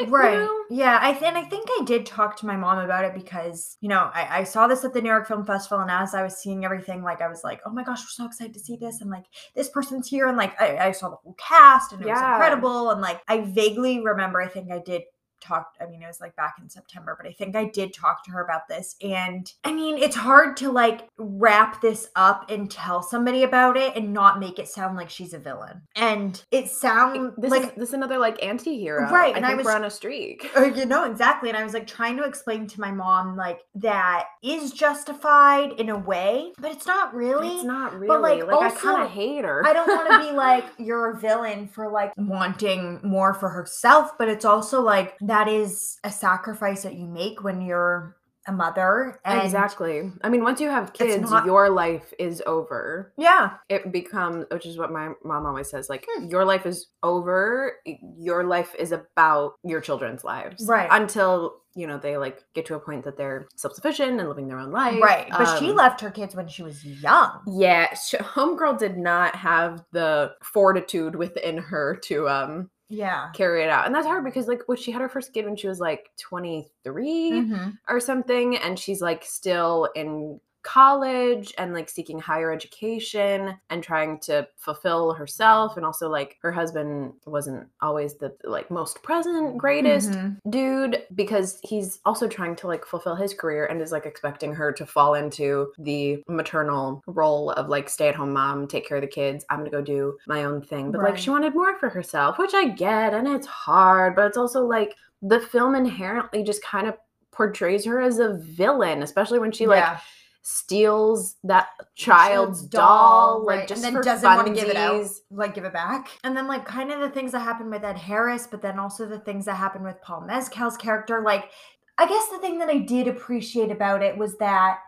it. 0.00 0.06
you 0.06 0.14
right 0.14 0.38
know? 0.38 0.64
yeah 0.70 0.98
i 1.02 1.12
th- 1.12 1.24
and 1.24 1.36
i 1.36 1.42
think 1.42 1.68
i 1.80 1.84
did 1.84 2.06
talk 2.06 2.36
to 2.36 2.46
my 2.46 2.56
mom 2.56 2.78
about 2.78 3.04
it 3.04 3.14
because 3.14 3.76
you 3.80 3.88
know 3.88 4.10
I-, 4.14 4.40
I 4.40 4.44
saw 4.44 4.66
this 4.66 4.84
at 4.84 4.92
the 4.92 5.00
new 5.00 5.08
york 5.08 5.26
film 5.26 5.44
festival 5.44 5.80
and 5.80 5.90
as 5.90 6.14
i 6.14 6.22
was 6.22 6.36
seeing 6.36 6.64
everything 6.64 7.02
like 7.02 7.20
i 7.20 7.28
was 7.28 7.42
like 7.44 7.60
oh 7.66 7.70
my 7.70 7.82
gosh 7.82 8.00
we're 8.00 8.24
so 8.24 8.26
excited 8.26 8.54
to 8.54 8.60
see 8.60 8.76
this 8.76 9.00
and 9.00 9.10
like 9.10 9.24
this 9.54 9.68
person's 9.68 10.08
here 10.08 10.28
and 10.28 10.36
like 10.36 10.60
i, 10.60 10.88
I 10.88 10.92
saw 10.92 11.10
the 11.10 11.16
whole 11.16 11.34
cast 11.34 11.92
and 11.92 12.02
it 12.02 12.08
was 12.08 12.18
incredible 12.18 12.90
and 12.90 13.00
like 13.00 13.20
i 13.28 13.40
vaguely 13.40 14.00
remember 14.00 14.40
i 14.40 14.48
think 14.48 14.70
i 14.70 14.78
did 14.78 15.02
talk 15.40 15.74
i 15.80 15.86
mean 15.86 16.02
it 16.02 16.06
was 16.06 16.20
like 16.20 16.34
back 16.36 16.54
in 16.60 16.68
september 16.68 17.16
but 17.20 17.28
i 17.28 17.32
think 17.32 17.54
i 17.56 17.64
did 17.64 17.92
talk 17.92 18.24
to 18.24 18.30
her 18.30 18.42
about 18.44 18.66
this 18.68 18.96
and 19.02 19.52
i 19.64 19.72
mean 19.72 19.96
it's 19.98 20.16
hard 20.16 20.56
to 20.56 20.70
like 20.70 21.08
wrap 21.18 21.80
this 21.80 22.08
up 22.16 22.50
and 22.50 22.70
tell 22.70 23.02
somebody 23.02 23.42
about 23.42 23.76
it 23.76 23.94
and 23.96 24.12
not 24.12 24.38
make 24.40 24.58
it 24.58 24.68
sound 24.68 24.96
like 24.96 25.10
she's 25.10 25.32
a 25.34 25.38
villain 25.38 25.80
and 25.96 26.44
it 26.50 26.68
sounds 26.68 27.34
This 27.38 27.50
like 27.50 27.62
is 27.62 27.70
this 27.76 27.88
is 27.90 27.94
another 27.94 28.18
like 28.18 28.42
anti-hero. 28.44 29.10
Right, 29.10 29.34
I 29.34 29.36
and 29.36 29.46
I 29.46 29.54
was- 29.54 29.64
we're 29.64 29.74
on 29.74 29.84
a 29.84 29.90
streak. 29.90 30.50
uh, 30.56 30.64
you 30.64 30.86
know 30.86 31.04
exactly 31.10 31.48
and 31.48 31.56
i 31.58 31.62
was 31.64 31.74
like 31.74 31.86
trying 31.86 32.16
to 32.16 32.24
explain 32.24 32.66
to 32.68 32.80
my 32.80 32.90
mom 32.90 33.36
like 33.36 33.60
that 33.76 34.24
is 34.42 34.72
justified 34.72 35.72
in 35.78 35.88
a 35.88 35.98
way 35.98 36.52
but 36.58 36.70
it's 36.72 36.86
not 36.86 37.14
really 37.14 37.48
It's 37.56 37.64
not 37.64 37.92
really 37.94 38.08
but, 38.08 38.20
like, 38.22 38.44
like, 38.46 38.72
I 38.72 38.74
kind 38.76 39.02
of 39.02 39.10
hate 39.10 39.44
her. 39.44 39.64
i 39.66 39.72
don't 39.72 39.88
want 39.88 40.10
to 40.10 40.30
be 40.30 40.36
like 40.36 40.64
you're 40.78 41.10
a 41.12 41.18
villain 41.18 41.68
for 41.68 41.88
like 41.90 42.12
wanting 42.16 43.00
more 43.02 43.34
for 43.34 43.48
herself 43.48 44.12
but 44.18 44.28
it's 44.28 44.44
also 44.44 44.80
like 44.82 45.16
that 45.28 45.48
is 45.48 45.98
a 46.04 46.10
sacrifice 46.10 46.82
that 46.82 46.94
you 46.94 47.06
make 47.06 47.42
when 47.42 47.60
you're 47.62 48.16
a 48.46 48.52
mother 48.52 49.20
and 49.26 49.42
exactly. 49.42 50.10
I 50.24 50.30
mean, 50.30 50.42
once 50.42 50.58
you 50.58 50.70
have 50.70 50.94
kids, 50.94 51.30
not- 51.30 51.44
your 51.44 51.68
life 51.68 52.14
is 52.18 52.42
over. 52.46 53.12
yeah 53.18 53.50
It 53.68 53.92
becomes, 53.92 54.46
which 54.50 54.64
is 54.64 54.78
what 54.78 54.90
my 54.90 55.10
mom 55.22 55.44
always 55.44 55.68
says, 55.68 55.90
like 55.90 56.06
Hmm. 56.10 56.24
your 56.28 56.46
life 56.46 56.64
is 56.64 56.86
over. 57.02 57.74
Your 58.16 58.44
life 58.44 58.74
is 58.78 58.90
about 58.92 59.56
your 59.64 59.82
children's 59.82 60.24
lives, 60.24 60.64
Right. 60.66 60.88
Until 60.90 61.60
you 61.74 61.86
know 61.86 61.98
they 61.98 62.16
like 62.16 62.42
get 62.54 62.64
to 62.66 62.74
a 62.74 62.80
point 62.80 63.04
that 63.04 63.18
they're 63.18 63.46
self-sufficient 63.56 64.18
and 64.18 64.28
living 64.28 64.48
their 64.48 64.58
own 64.58 64.72
life, 64.72 65.00
right 65.02 65.28
but 65.30 65.58
she 65.58 65.68
Um, 65.70 65.76
left 65.76 66.00
her 66.00 66.10
kids 66.10 66.34
when 66.34 66.48
she 66.48 66.62
was 66.62 66.82
young 66.84 67.42
Yeah, 67.46 67.92
homegirl 67.92 68.78
did 68.78 68.96
not 68.96 69.36
have 69.36 69.84
the 69.92 70.34
fortitude 70.42 71.14
within 71.14 71.58
her 71.58 71.96
to 72.04 72.28
um 72.30 72.70
yeah 72.88 73.30
carry 73.34 73.62
it 73.62 73.70
out, 73.70 73.86
and 73.86 73.94
that's 73.94 74.06
hard 74.06 74.24
because 74.24 74.48
like, 74.48 74.62
what 74.66 74.78
she 74.78 74.90
had 74.90 75.02
her 75.02 75.08
first 75.08 75.32
kid 75.32 75.44
when 75.44 75.56
she 75.56 75.68
was 75.68 75.80
like 75.80 76.10
twenty 76.18 76.70
Mhm. 76.86 77.78
or 77.88 78.00
something, 78.00 78.56
and 78.56 78.78
she's 78.78 79.00
like 79.02 79.24
still 79.24 79.88
in 79.94 80.40
college 80.62 81.54
and 81.56 81.72
like 81.72 81.88
seeking 81.88 82.18
higher 82.18 82.52
education 82.52 83.56
and 83.70 83.82
trying 83.82 84.18
to 84.18 84.46
fulfill 84.56 85.12
herself 85.12 85.76
and 85.76 85.86
also 85.86 86.08
like 86.08 86.36
her 86.42 86.52
husband 86.52 87.12
wasn't 87.26 87.66
always 87.80 88.14
the 88.18 88.34
like 88.44 88.70
most 88.70 89.02
present 89.02 89.56
greatest 89.56 90.10
Mhm. 90.10 90.36
dude 90.50 91.02
because 91.14 91.58
he's 91.62 92.00
also 92.04 92.26
trying 92.28 92.56
to 92.56 92.66
like 92.66 92.84
fulfill 92.84 93.14
his 93.14 93.32
career 93.34 93.66
and 93.66 93.80
is 93.80 93.92
like 93.92 94.04
expecting 94.06 94.52
her 94.54 94.72
to 94.72 94.84
fall 94.84 95.14
into 95.14 95.72
the 95.78 96.22
maternal 96.28 97.02
role 97.06 97.50
of 97.52 97.68
like 97.68 97.88
stay 97.88 98.08
at 98.08 98.14
home 98.14 98.32
mom 98.32 98.66
take 98.66 98.86
care 98.86 98.98
of 98.98 99.02
the 99.02 99.06
kids 99.06 99.44
i'm 99.50 99.58
gonna 99.58 99.70
go 99.70 99.80
do 99.80 100.18
my 100.26 100.44
own 100.44 100.60
thing 100.60 100.90
but 100.90 101.02
like 101.02 101.16
she 101.16 101.30
wanted 101.30 101.54
more 101.54 101.78
for 101.78 101.88
herself 101.88 102.38
which 102.38 102.54
i 102.54 102.66
get 102.68 103.14
and 103.14 103.26
it's 103.28 103.46
hard 103.46 104.14
but 104.16 104.26
it's 104.26 104.36
also 104.36 104.64
like 104.66 104.94
the 105.22 105.40
film 105.40 105.74
inherently 105.74 106.42
just 106.42 106.62
kind 106.62 106.86
of 106.86 106.94
portrays 107.30 107.84
her 107.84 108.00
as 108.00 108.18
a 108.18 108.34
villain 108.38 109.02
especially 109.02 109.38
when 109.38 109.52
she 109.52 109.66
like 109.66 109.80
Yeah. 109.80 109.98
Steals 110.42 111.36
that 111.44 111.68
child's 111.94 112.62
doll, 112.62 113.44
like 113.44 113.58
right, 113.58 113.68
just 113.68 113.84
and 113.84 113.94
then 113.94 114.02
for 114.02 114.04
doesn't 114.04 114.34
want 114.34 114.46
to 114.46 114.54
give 114.54 114.68
it 114.68 114.76
out, 114.76 115.06
like 115.30 115.54
give 115.54 115.64
it 115.64 115.72
back. 115.72 116.08
And 116.24 116.36
then 116.36 116.46
like 116.46 116.64
kind 116.64 116.90
of 116.90 117.00
the 117.00 117.10
things 117.10 117.32
that 117.32 117.40
happened 117.40 117.70
with 117.70 117.84
Ed 117.84 117.98
Harris, 117.98 118.46
but 118.46 118.62
then 118.62 118.78
also 118.78 119.06
the 119.06 119.18
things 119.18 119.44
that 119.44 119.56
happened 119.56 119.84
with 119.84 120.00
Paul 120.00 120.22
Mescal's 120.22 120.76
character. 120.76 121.22
Like, 121.22 121.50
I 121.98 122.08
guess 122.08 122.28
the 122.28 122.38
thing 122.38 122.58
that 122.60 122.68
I 122.68 122.78
did 122.78 123.08
appreciate 123.08 123.70
about 123.70 124.02
it 124.02 124.16
was 124.16 124.38
that 124.38 124.78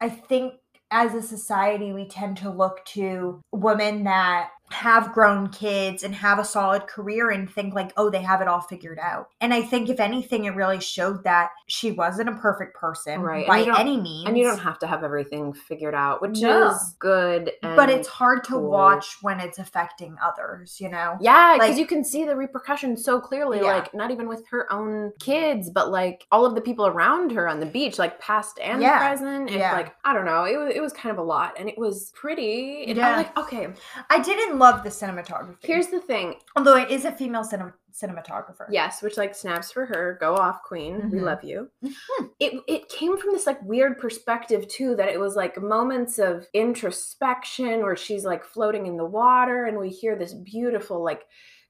I 0.00 0.10
think 0.10 0.54
as 0.90 1.14
a 1.14 1.22
society 1.22 1.92
we 1.92 2.06
tend 2.06 2.36
to 2.38 2.50
look 2.50 2.84
to 2.84 3.40
women 3.52 4.04
that 4.04 4.50
have 4.70 5.12
grown 5.12 5.48
kids 5.48 6.02
and 6.04 6.14
have 6.14 6.38
a 6.38 6.44
solid 6.44 6.86
career 6.86 7.30
and 7.30 7.50
think 7.50 7.74
like 7.74 7.92
oh 7.96 8.08
they 8.08 8.22
have 8.22 8.40
it 8.40 8.46
all 8.48 8.60
figured 8.60 8.98
out 9.00 9.28
and 9.40 9.52
i 9.52 9.60
think 9.60 9.88
if 9.88 9.98
anything 9.98 10.44
it 10.44 10.54
really 10.54 10.80
showed 10.80 11.24
that 11.24 11.50
she 11.66 11.90
wasn't 11.90 12.28
a 12.28 12.32
perfect 12.36 12.76
person 12.76 13.20
Right, 13.20 13.46
by 13.46 13.62
any 13.78 14.00
means 14.00 14.28
And 14.28 14.38
you 14.38 14.44
don't 14.44 14.58
have 14.58 14.78
to 14.80 14.86
have 14.86 15.02
everything 15.04 15.52
figured 15.52 15.94
out, 15.94 16.20
which 16.22 16.40
No. 16.40 16.70
is 16.70 16.94
good. 16.98 17.52
And 17.62 17.76
but 17.76 17.90
it's 17.90 18.08
hard 18.08 18.44
to 18.44 18.52
cool. 18.52 18.70
watch 18.70 19.16
when 19.22 19.40
it's 19.40 19.58
affecting 19.58 20.16
others 20.24 20.80
you 20.80 20.88
know 20.88 21.16
Yeah, 21.20 21.54
because 21.54 21.70
like- 21.70 21.78
you 21.78 21.86
can 21.86 22.04
see 22.04 22.24
the 22.24 22.36
repercussions 22.36 23.04
so 23.04 23.20
clearly, 23.20 23.58
Yeah. 23.58 23.74
like 23.74 23.94
not 23.94 24.10
even 24.10 24.28
with 24.28 24.46
her 24.48 24.72
own 24.72 25.12
kids, 25.20 25.70
but 25.70 25.90
like 25.90 26.26
all 26.32 26.44
of 26.46 26.54
the 26.54 26.60
people 26.60 26.86
around 26.86 27.32
her 27.32 27.48
on 27.48 27.60
the 27.60 27.66
beach, 27.66 27.98
like 27.98 28.20
past 28.20 28.58
and 28.60 28.80
Yeah, 28.82 28.98
present. 28.98 29.48
It's 29.50 29.58
yeah. 29.58 29.72
like 29.72 29.94
I 30.04 30.12
don't 30.12 30.24
know, 30.24 30.44
it 30.44 30.56
was 30.56 30.72
it 30.74 30.80
was 30.80 30.92
kind 30.92 31.12
of 31.12 31.18
a 31.18 31.26
lot, 31.26 31.54
and 31.58 31.68
it 31.68 31.78
was 31.78 32.12
pretty. 32.14 32.84
And 32.88 32.96
Yeah. 32.96 33.10
I'm 33.10 33.16
like, 33.16 33.38
okay, 33.38 33.68
i 34.08 34.18
didn't 34.18 34.58
love 34.60 34.82
the 34.84 34.90
cinematography 34.90 35.56
here's 35.62 35.88
the 35.88 36.00
thing. 36.00 36.36
although 36.56 36.76
it 36.76 36.90
is 36.90 37.04
a 37.04 37.12
female 37.12 37.42
cinem- 37.42 37.72
cinematographer 37.92 38.66
Yes, 38.70 39.02
which 39.02 39.16
like 39.16 39.34
snaps 39.34 39.72
for 39.72 39.84
her. 39.86 40.16
Go 40.20 40.36
off, 40.36 40.62
queen. 40.62 41.10
We 41.10 41.18
Mhm. 41.18 41.22
love 41.22 41.42
you. 41.42 41.68
Mhm. 41.84 42.30
It 42.38 42.62
it 42.68 42.88
came 42.88 43.18
from 43.18 43.32
this 43.32 43.46
like 43.46 43.60
weird 43.62 43.98
perspective 43.98 44.68
too 44.68 44.94
that 44.96 45.08
it 45.08 45.18
was 45.18 45.34
like 45.34 45.60
moments 45.60 46.18
of 46.20 46.46
introspection 46.54 47.80
where 47.82 47.96
she's 47.96 48.24
like 48.24 48.44
floating 48.44 48.86
in 48.86 48.96
the 48.96 49.04
water 49.04 49.64
and 49.64 49.78
we 49.78 49.88
hear 49.88 50.14
this 50.16 50.34
beautiful 50.34 51.02
like 51.02 51.26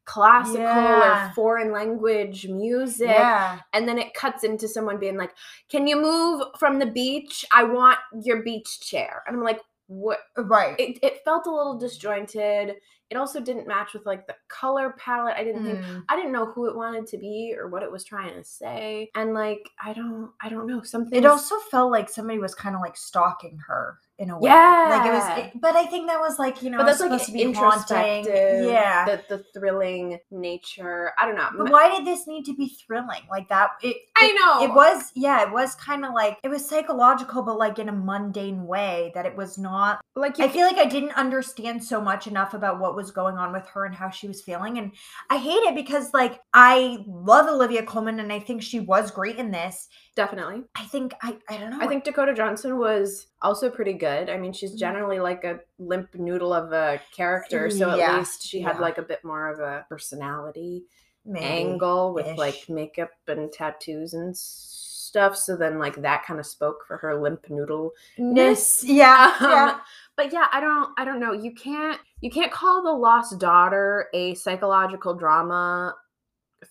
classical 0.06 0.61
Yeah. 0.62 1.30
or 1.30 1.35
foreign 1.35 1.70
language 1.73 2.49
music 2.49 3.09
yeah 3.09 3.61
and 3.75 3.87
then 3.87 3.99
it 3.99 4.12
cuts 4.14 4.42
into 4.44 4.66
someone 4.66 4.99
being 4.99 5.16
like, 5.16 5.32
"Can 5.68 5.87
you 5.87 5.97
move 5.97 6.42
from 6.59 6.78
the 6.78 6.87
beach? 6.87 7.44
I 7.52 7.64
want 7.64 7.99
your 8.23 8.42
beach 8.42 8.80
chair." 8.80 9.23
And 9.26 9.37
I'm 9.37 9.42
like, 9.44 9.61
"What?" 9.90 10.20
right 10.38 10.78
It, 10.78 11.00
it 11.02 11.25
felt 11.25 11.47
a 11.47 11.50
little 11.52 11.76
disjointed. 11.76 12.76
It 13.11 13.17
also 13.17 13.40
didn't 13.40 13.67
match 13.67 13.93
with 13.93 14.07
like 14.07 14.26
the 14.26 14.37
color 14.49 14.95
palette. 14.99 15.35
I 15.37 15.45
didn't 15.45 15.64
think 15.64 15.79
Mm. 15.81 16.05
I 16.09 16.17
didn't 16.17 16.33
know 16.33 16.47
who 16.47 16.67
it 16.69 16.76
wanted 16.76 17.07
to 17.09 17.19
be 17.19 17.55
or 17.59 17.69
what 17.69 17.83
it 17.83 17.90
was 17.90 18.05
trying 18.05 18.35
to 18.35 18.45
say. 18.45 19.11
And 19.14 19.35
like 19.35 19.69
I 19.83 19.93
don't 19.93 20.31
I 20.40 20.49
don't 20.49 20.67
know 20.67 20.83
something. 20.83 21.19
it 21.19 21.26
also 21.26 21.57
felt 21.71 21.90
like 21.90 22.09
somebody 22.09 22.38
was 22.38 22.55
kind 22.55 22.75
of 22.75 22.81
like 22.81 22.97
stalking 22.97 23.59
her 23.67 23.99
in 24.19 24.29
a 24.31 24.38
way 24.38 24.50
Yeah, 24.50 24.87
like 24.90 25.07
it 25.07 25.12
was 25.14 25.38
it- 25.55 25.61
but 25.62 25.75
i 25.76 25.87
think 25.87 26.07
that 26.07 26.21
was 26.21 26.38
like 26.38 26.62
you 26.62 26.69
know 26.69 26.76
but 26.76 26.85
that's 26.85 27.00
like 27.00 27.09
supposed 27.11 27.25
to 27.25 27.33
be 27.33 27.52
haunting 27.55 28.26
yeah 28.26 29.07
The 29.07 29.23
the 29.35 29.45
thrilling 29.55 30.19
nature. 30.31 31.12
I 31.19 31.25
don't 31.26 31.37
know. 31.37 31.49
but 31.57 31.71
why 31.71 31.88
did 31.97 32.05
this 32.07 32.26
need 32.26 32.45
to 32.45 32.55
be 32.55 32.69
thrilling 32.69 33.23
like 33.31 33.49
that 33.49 33.71
it, 33.83 33.97
I 34.21 34.26
it- 34.26 34.35
know. 34.38 34.62
it 34.64 34.75
was 34.75 35.11
yeah 35.14 35.43
it 35.47 35.50
was 35.50 35.75
kind 35.76 36.05
of 36.05 36.12
like 36.12 36.38
it 36.43 36.49
was 36.49 36.69
psychological 36.69 37.43
but 37.43 37.57
like 37.59 37.79
in 37.79 37.88
a 37.88 37.93
mundane 37.93 38.67
way 38.67 39.11
that 39.14 39.25
it 39.25 39.35
was 39.37 39.57
not 39.57 40.00
like 40.17 40.37
you 40.38 40.45
I 40.45 40.49
feel 40.49 40.67
like 40.67 40.76
I 40.76 40.85
didn't 40.87 41.12
understand 41.12 41.83
so 41.83 41.99
much 42.00 42.26
enough 42.26 42.52
about 42.52 42.79
what 42.79 42.95
was 43.00 43.11
going 43.11 43.37
on 43.37 43.52
with 43.52 43.66
her 43.69 43.85
and 43.85 43.95
how 43.95 44.11
she 44.11 44.28
was 44.28 44.42
feeling. 44.42 44.78
And 44.78 44.92
I 45.30 45.38
hate 45.38 45.62
it 45.69 45.75
because, 45.75 46.12
like, 46.12 46.40
I 46.52 47.04
love 47.07 47.47
Olivia 47.49 47.83
Colman 47.85 48.21
and 48.21 48.33
I 48.33 48.40
think 48.40 48.62
she 48.62 48.80
was 48.80 49.11
great 49.11 49.37
in 49.37 49.50
this. 49.50 49.88
definitely. 50.14 50.64
I 50.75 50.85
think, 50.85 51.14
I, 51.23 51.38
I 51.49 51.57
don't 51.59 51.71
know. 51.71 51.78
I 51.80 51.87
think 51.87 52.04
Dakota 52.04 52.35
Johnson 52.35 52.78
was 52.78 53.26
also 53.42 53.71
pretty 53.71 53.92
good. 53.95 54.30
I 54.30 54.37
mean, 54.38 54.52
she's 54.52 54.75
generally 54.75 55.19
like 55.19 55.45
a 55.45 55.61
limp 55.78 56.14
noodle 56.14 56.52
of 56.52 56.73
a 56.73 57.00
character, 57.11 57.71
so 57.71 57.90
at 57.90 57.99
Yeah, 57.99 58.12
least 58.19 58.47
she 58.47 58.61
had 58.61 58.76
yeah. 58.76 58.80
like 58.80 58.99
a 58.99 59.02
bit 59.02 59.25
more 59.25 59.49
of 59.52 59.59
a 59.61 59.85
personality 59.88 60.85
Maybe. 61.25 61.78
angle 61.78 62.14
with 62.14 62.37
like 62.37 62.69
makeup 62.69 63.11
and 63.28 63.52
tattoos 63.52 64.14
and 64.14 64.37
stuff. 64.37 65.37
So 65.37 65.57
then, 65.57 65.78
like 65.78 65.97
that 66.02 66.25
kind 66.25 66.40
of 66.40 66.47
spoke 66.47 66.85
for 66.87 66.97
her 66.99 67.21
limp 67.21 67.50
noodle 67.50 67.92
Ness. 68.19 68.85
Yeah. 68.85 69.35
um, 69.40 69.47
yeah. 69.50 69.80
But 70.21 70.33
yeah 70.33 70.47
i 70.53 70.61
don't 70.61 70.91
i 70.99 71.05
don't 71.05 71.19
know 71.21 71.33
you 71.33 71.53
can't 71.55 71.99
you 72.21 72.31
can't 72.31 72.53
call 72.53 72.83
the 72.83 72.93
lost 72.93 73.39
daughter 73.39 74.09
a 74.12 74.35
psychological 74.35 75.15
drama 75.15 75.95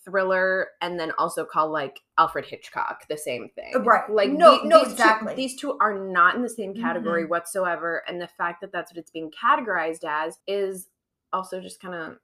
thriller 0.05 0.67
and 0.81 0.99
then 0.99 1.11
also 1.17 1.43
call 1.43 1.71
like 1.71 1.99
alfred 2.19 2.45
hitchcock 2.45 3.07
the 3.09 3.17
same 3.17 3.49
thing 3.55 3.73
Right. 3.83 4.07
like 4.09 4.29
No, 4.29 4.61
the- 4.61 4.67
no, 4.67 4.77
these 4.79 4.87
two- 4.89 4.91
exactly. 4.93 5.33
these 5.35 5.55
two 5.55 5.77
are 5.79 5.97
not 5.97 6.35
in 6.35 6.43
the 6.43 6.49
same 6.49 6.75
category 6.75 7.23
Mm-hmm. 7.23 7.31
whatsoever 7.31 8.03
and 8.07 8.21
the 8.21 8.27
fact 8.27 8.61
that 8.61 8.71
that's 8.71 8.91
what 8.91 8.99
it's 8.99 9.09
being 9.09 9.31
categorized 9.31 10.03
as 10.07 10.37
is 10.47 10.89
also 11.33 11.59
just 11.59 11.81
kind 11.81 11.95
of 11.95 12.17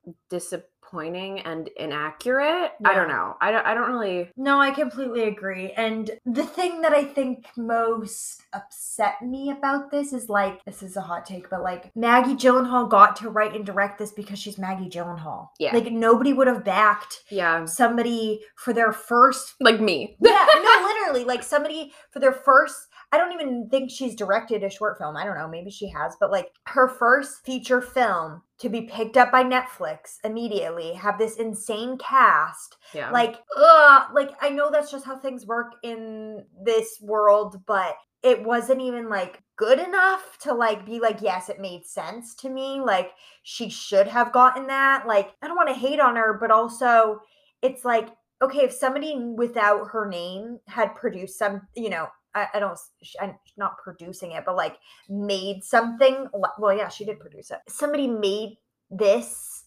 disappointing 0.86 1.40
and 1.42 1.70
inaccurate 1.78 2.72
i 2.84 2.94
don't 2.94 3.08
know 3.08 3.36
I 3.42 3.52
don't, 3.52 3.66
I 3.66 3.74
don't 3.74 3.92
really 3.92 4.30
No, 4.38 4.60
I 4.60 4.72
completely 4.72 5.24
agree. 5.24 5.72
And 5.72 6.10
the 6.26 6.46
thing 6.46 6.82
that 6.82 6.94
I 6.94 7.04
think 7.04 7.48
most 7.58 8.42
upset 8.54 9.22
me 9.22 9.52
about 9.52 9.92
this 9.92 10.14
is 10.14 10.30
like, 10.30 10.64
this 10.66 10.82
is 10.82 10.98
a 10.98 11.02
hot 11.02 11.26
take, 11.26 11.50
but 11.50 11.62
like 11.62 11.96
Maggie 11.96 12.36
Gyllenhaal 12.36 12.90
got 12.90 13.16
to 13.18 13.30
write 13.30 13.56
and 13.56 13.66
direct 13.66 14.00
this 14.00 14.12
because 14.12 14.40
she's 14.40 14.58
Maggie 14.58 14.90
Gyllenhaal. 14.90 15.50
Yeah. 15.60 15.74
Like 15.74 15.92
nobody 15.92 16.34
would 16.34 16.48
have 16.48 16.64
backed 16.64 17.24
yeah 17.30 17.66
somebody 17.66 18.42
for 18.56 18.74
their 18.74 18.92
first 18.92 19.56
like 19.60 19.80
me 19.80 20.18
yeah, 20.20 20.46
no, 20.56 20.88
literally, 20.88 21.24
like 21.24 21.44
somebody 21.44 21.94
for 22.12 22.20
their 22.20 22.34
first. 22.34 22.88
I 23.12 23.18
don't 23.18 23.34
even 23.34 23.70
think 23.70 23.92
she's 23.92 24.16
directed 24.16 24.64
a 24.64 24.70
short 24.70 24.98
film. 24.98 25.16
I 25.16 25.24
don't 25.24 25.38
know, 25.38 25.48
maybe 25.48 25.70
she 25.70 25.88
has, 25.90 26.18
but 26.20 26.32
like 26.32 26.52
her 26.66 26.88
first 26.88 27.46
feature 27.46 27.82
film 27.82 28.42
to 28.58 28.70
be 28.70 28.82
picked 28.82 29.18
up 29.18 29.32
by 29.32 29.44
Netflix 29.44 30.18
immediately, 30.24 30.75
have 30.94 31.18
this 31.18 31.38
insane 31.38 31.98
cast. 31.98 32.78
yeah 32.94 33.12
Like, 33.12 33.38
ugh, 33.58 34.04
like 34.14 34.32
I 34.42 34.50
know 34.50 34.72
that's 34.72 34.92
just 34.92 35.06
how 35.06 35.18
things 35.18 35.46
work 35.46 35.74
in 35.84 36.46
this 36.64 36.98
world, 37.02 37.62
but 37.66 37.96
it 38.24 38.44
wasn't 38.44 38.82
even 38.82 39.10
like 39.10 39.44
good 39.56 39.80
enough 39.80 40.38
to 40.42 40.54
like 40.54 40.86
be 40.86 41.00
like, 41.00 41.22
yes, 41.22 41.50
it 41.50 41.60
made 41.60 41.86
sense 41.86 42.34
to 42.36 42.50
me. 42.50 42.82
Like 42.82 43.12
she 43.44 43.70
should 43.70 44.08
have 44.08 44.32
gotten 44.32 44.68
that. 44.68 45.06
Like, 45.08 45.34
I 45.42 45.48
don't 45.48 45.56
want 45.56 45.70
to 45.70 45.76
hate 45.76 46.00
on 46.00 46.16
her, 46.16 46.38
but 46.40 46.52
also 46.52 47.20
it's 47.62 47.86
like 47.86 48.10
okay, 48.42 48.60
if 48.60 48.74
somebody 48.74 49.16
without 49.18 49.88
her 49.92 50.08
name 50.08 50.60
had 50.68 50.96
produced 50.96 51.38
some, 51.38 51.62
you 51.76 51.90
know, 51.90 52.08
I, 52.34 52.48
I 52.56 52.60
don't, 52.60 52.78
I'm 53.22 53.36
not 53.58 53.78
producing 53.78 54.32
it, 54.32 54.44
but 54.46 54.56
like 54.56 54.78
made 55.10 55.64
something. 55.64 56.28
Well, 56.60 56.76
yeah, 56.76 56.90
she 56.90 57.06
did 57.06 57.20
produce 57.20 57.52
it. 57.52 57.60
Somebody 57.68 58.08
made 58.08 58.58
this. 58.90 59.64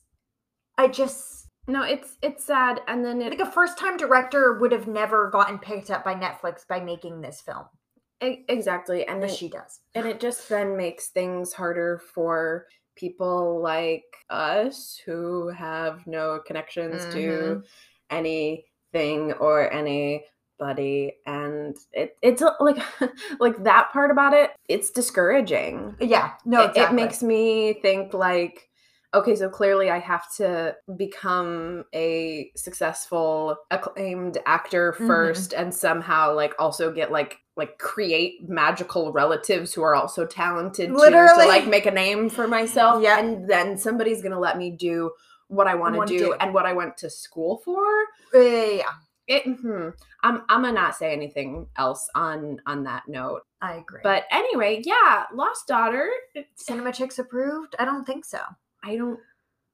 I 0.79 0.87
just 0.87 1.49
no 1.67 1.83
it's 1.83 2.17
it's 2.23 2.45
sad 2.45 2.81
and 2.87 3.05
then 3.05 3.21
it 3.21 3.31
like 3.31 3.47
a 3.47 3.51
first 3.51 3.77
time 3.77 3.97
director 3.97 4.59
would 4.61 4.73
have 4.73 4.87
never 4.87 5.29
gotten 5.31 5.59
picked 5.59 5.91
up 5.91 6.05
by 6.05 6.15
Netflix 6.15 6.67
by 6.67 6.81
making 6.81 7.21
this 7.21 7.41
film, 7.41 7.67
E- 8.23 8.45
exactly 8.49 9.07
and 9.07 9.23
it, 9.23 9.31
she 9.31 9.49
does. 9.49 9.81
and 9.95 10.07
it 10.07 10.21
just 10.21 10.49
then 10.49 10.77
makes 10.77 11.09
things 11.09 11.53
harder 11.53 12.01
for 12.15 12.67
people 12.97 13.61
like 13.61 14.05
us 14.31 15.01
who 15.05 15.49
have 15.49 16.07
no 16.07 16.41
connections 16.47 17.05
to 17.13 17.19
mm-hmm. 17.19 17.61
anything 18.11 19.33
or 19.35 19.71
anybody 19.73 21.13
and 21.27 21.77
it 21.93 22.17
it's 22.23 22.43
like 22.61 22.79
like 23.41 23.63
that 23.65 23.91
part 23.93 24.11
about 24.11 24.33
it 24.33 24.53
it's 24.69 24.91
discouraging. 24.91 25.97
Yeah, 26.01 26.35
no, 26.45 26.65
it, 26.65 26.77
it 26.77 26.93
makes 26.93 27.23
me 27.23 27.75
think 27.75 28.15
like 28.15 28.68
okay 29.15 29.35
so 29.35 29.49
clearly 29.49 29.91
i 29.91 29.99
have 29.99 30.31
to 30.37 30.75
become 30.97 31.85
a 31.95 32.51
successful 32.57 33.57
acclaimed 33.71 34.39
actor 34.47 34.95
Mhm. 34.99 35.07
1st 35.07 35.55
and 35.57 35.75
somehow 35.75 36.35
like 36.35 36.55
also 36.59 36.93
get 36.93 37.11
like 37.11 37.39
like 37.57 37.79
create 37.79 38.49
magical 38.49 39.13
relatives 39.13 39.73
who 39.75 39.83
are 39.83 39.95
also 39.95 40.25
talented 40.27 40.89
too, 40.91 40.95
Literally. 40.95 41.43
to 41.45 41.49
like 41.49 41.67
make 41.67 41.87
a 41.87 41.91
name 41.91 42.29
for 42.29 42.47
myself 42.47 43.03
Yeah. 43.03 43.19
and 43.19 43.49
then 43.49 43.77
somebody's 43.79 44.23
gonna 44.23 44.39
let 44.39 44.59
me 44.59 44.71
do 44.71 45.11
what 45.49 45.67
i 45.67 45.75
want 45.75 45.97
to 45.97 46.07
do 46.07 46.19
do. 46.19 46.33
and 46.35 46.53
what 46.53 46.67
i 46.67 46.73
went 46.75 46.97
to 46.99 47.09
school 47.11 47.59
for 47.65 47.83
yeah. 48.35 48.83
it, 49.27 49.43
hmm, 49.45 49.89
I'm 50.23 50.43
I'm 50.49 50.63
gonna 50.63 50.73
not 50.73 50.97
say 50.97 51.13
anything 51.13 51.67
else 51.77 52.09
on 52.15 52.61
on 52.67 52.85
that 52.85 53.05
note. 53.09 53.43
I 53.61 53.75
agree. 53.75 54.01
But 54.03 54.25
anyway, 54.31 54.83
yeah, 54.85 55.25
Lost 55.35 55.67
Daughter. 55.67 56.11
Cinema 56.57 56.93
Chicks 56.93 57.19
approved? 57.19 57.75
I 57.79 57.85
don't 57.85 58.05
think 58.05 58.25
so. 58.25 58.41
I 58.89 58.97
don't 58.97 59.21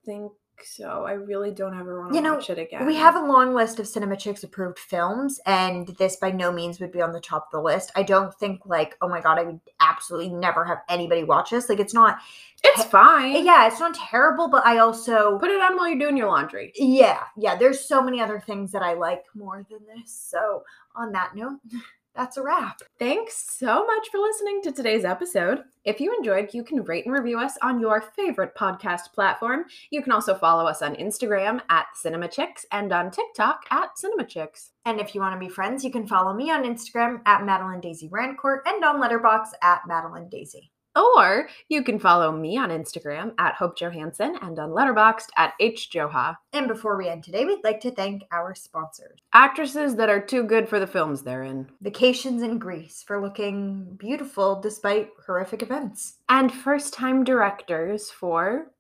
think 0.05 0.33
so. 0.63 1.05
I 1.05 1.13
really 1.13 1.51
don't 1.51 1.79
ever 1.79 2.01
want 2.01 2.13
to 2.13 2.17
You 2.17 2.23
know, 2.23 2.35
watch 2.35 2.51
it 2.51 2.59
again. 2.59 2.87
We 2.87 2.97
have 2.97 3.17
a 3.17 3.27
long 3.27 3.55
list 3.55 3.79
of 3.79 3.87
Cinema 3.87 4.17
Chicks 4.17 4.45
approved 4.45 4.79
films, 4.79 5.41
and 5.47 5.89
this 5.99 6.17
by 6.17 6.31
no 6.31 6.53
means 6.53 6.81
would 6.81 6.93
be 6.93 7.03
on 7.03 7.13
the 7.13 7.21
top 7.21 7.47
of 7.47 7.51
the 7.53 7.61
list. 7.61 7.93
I 7.97 8.03
don't 8.03 8.35
think 8.35 8.61
like, 8.65 8.97
oh 9.01 9.09
my 9.09 9.21
god, 9.21 9.39
I 9.39 9.45
would 9.45 9.61
absolutely 9.81 10.31
never 10.31 10.65
have 10.65 10.79
anybody 10.89 11.25
watch 11.25 11.51
this. 11.51 11.69
Like, 11.69 11.81
it's 11.81 11.95
not. 11.95 12.19
It's 12.63 12.85
fine. 12.85 13.45
Yeah, 13.45 13.67
it's 13.67 13.81
not 13.81 13.95
terrible, 13.95 14.49
but 14.49 14.65
I 14.67 14.79
also 14.79 15.39
Put 15.39 15.51
it 15.51 15.61
on 15.61 15.77
while 15.77 15.89
you're 15.89 15.99
doing 15.99 16.17
your 16.17 16.29
laundry. 16.29 16.73
Yeah, 16.77 17.21
yeah. 17.37 17.57
There's 17.57 17.81
so 17.81 18.03
many 18.03 18.21
other 18.21 18.41
things 18.41 18.73
that 18.73 18.83
I 18.83 18.95
like 18.95 19.25
more 19.35 19.67
than 19.71 19.81
this. 19.95 20.13
So 20.13 20.63
on 20.97 21.13
that 21.13 21.35
note, 21.35 21.59
that's 22.15 22.37
a 22.37 22.43
wrap. 22.43 22.81
Thanks 22.99 23.45
so 23.59 23.85
much 23.87 24.09
for 24.11 24.19
listening 24.19 24.63
to 24.63 24.73
today's 24.73 25.05
episode. 25.05 25.63
If 25.85 26.01
you 26.01 26.15
enjoyed, 26.15 26.55
you 26.55 26.63
can 26.63 26.85
rate 26.85 27.07
and 27.07 27.15
review 27.15 27.39
us 27.39 27.59
on 27.63 27.81
your 27.81 28.01
favorite 28.01 28.55
podcast 28.55 29.13
platform. 29.13 29.65
You 29.91 30.03
can 30.03 30.13
also 30.13 30.35
follow 30.35 30.67
us 30.67 30.81
on 30.81 30.95
Instagram 30.97 31.61
at 31.69 31.87
CinemaChicks 32.05 32.65
and 32.71 32.93
on 32.93 33.11
TikTok 33.11 33.65
at 33.71 33.91
CinemaChicks. 33.97 34.71
And 34.85 35.01
if 35.01 35.15
you 35.15 35.21
want 35.21 35.35
to 35.35 35.47
be 35.47 35.53
friends, 35.53 35.85
you 35.85 35.91
can 35.91 36.07
follow 36.07 36.33
me 36.33 36.51
on 36.51 36.65
Instagram 36.65 37.21
at 37.27 37.45
Madeline 37.45 37.81
Daisy 37.81 38.09
Rancourt 38.09 38.61
and 38.67 38.85
on 38.85 39.01
Letterboxd 39.01 39.53
at 39.63 39.83
Madeline 39.87 40.29
Daisy. 40.29 40.71
Or 40.97 41.49
you 41.69 41.83
can 41.83 41.99
follow 41.99 42.31
me 42.31 42.57
on 42.57 42.71
Instagram 42.71 43.35
at 43.39 43.55
Hope 43.55 43.77
Johansson 43.77 44.37
and 44.43 44.59
on 44.59 44.71
Letterboxd 44.71 45.27
at 45.37 45.55
HJoha. 45.61 46.37
And 46.53 46.69
before 46.69 46.97
we 46.97 47.09
end 47.09 47.25
today, 47.25 47.45
we'd 47.45 47.65
like 47.65 47.81
to 47.81 47.91
thank 47.91 48.23
our 48.31 48.55
sponsors. 48.55 49.19
Actresses 49.33 49.97
that 49.97 50.09
are 50.09 50.21
too 50.21 50.45
good 50.45 50.69
for 50.69 50.79
the 50.79 50.87
films 50.87 51.23
they're 51.23 51.43
in. 51.43 51.69
Vacations 51.81 52.43
in 52.43 52.59
Greece 52.59 53.03
for 53.03 53.21
looking 53.21 53.97
beautiful 53.99 54.61
despite 54.61 55.11
horrific 55.27 55.63
events. 55.63 56.19
And 56.29 56.53
first 56.53 56.95
time 56.95 57.25
directors 57.25 58.11
for 58.11 58.71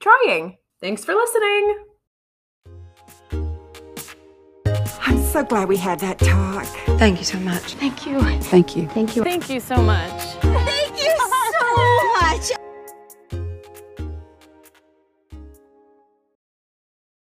trying. 0.00 0.56
Thanks 0.80 1.04
for 1.04 1.14
listening. 1.14 1.84
I'm 5.02 5.22
so 5.22 5.44
glad 5.44 5.68
we 5.68 5.76
had 5.76 6.00
that 6.00 6.18
talk. 6.18 6.66
Thank 6.98 7.18
you 7.18 7.24
so 7.24 7.38
much. 7.40 7.74
Thank 7.74 8.06
you. 8.06 8.20
Thank 8.20 8.76
you. 8.76 8.88
Thank 8.88 9.16
you. 9.16 9.24
Thank 9.24 9.50
you 9.50 9.60
so 9.60 9.76
much. 9.82 10.39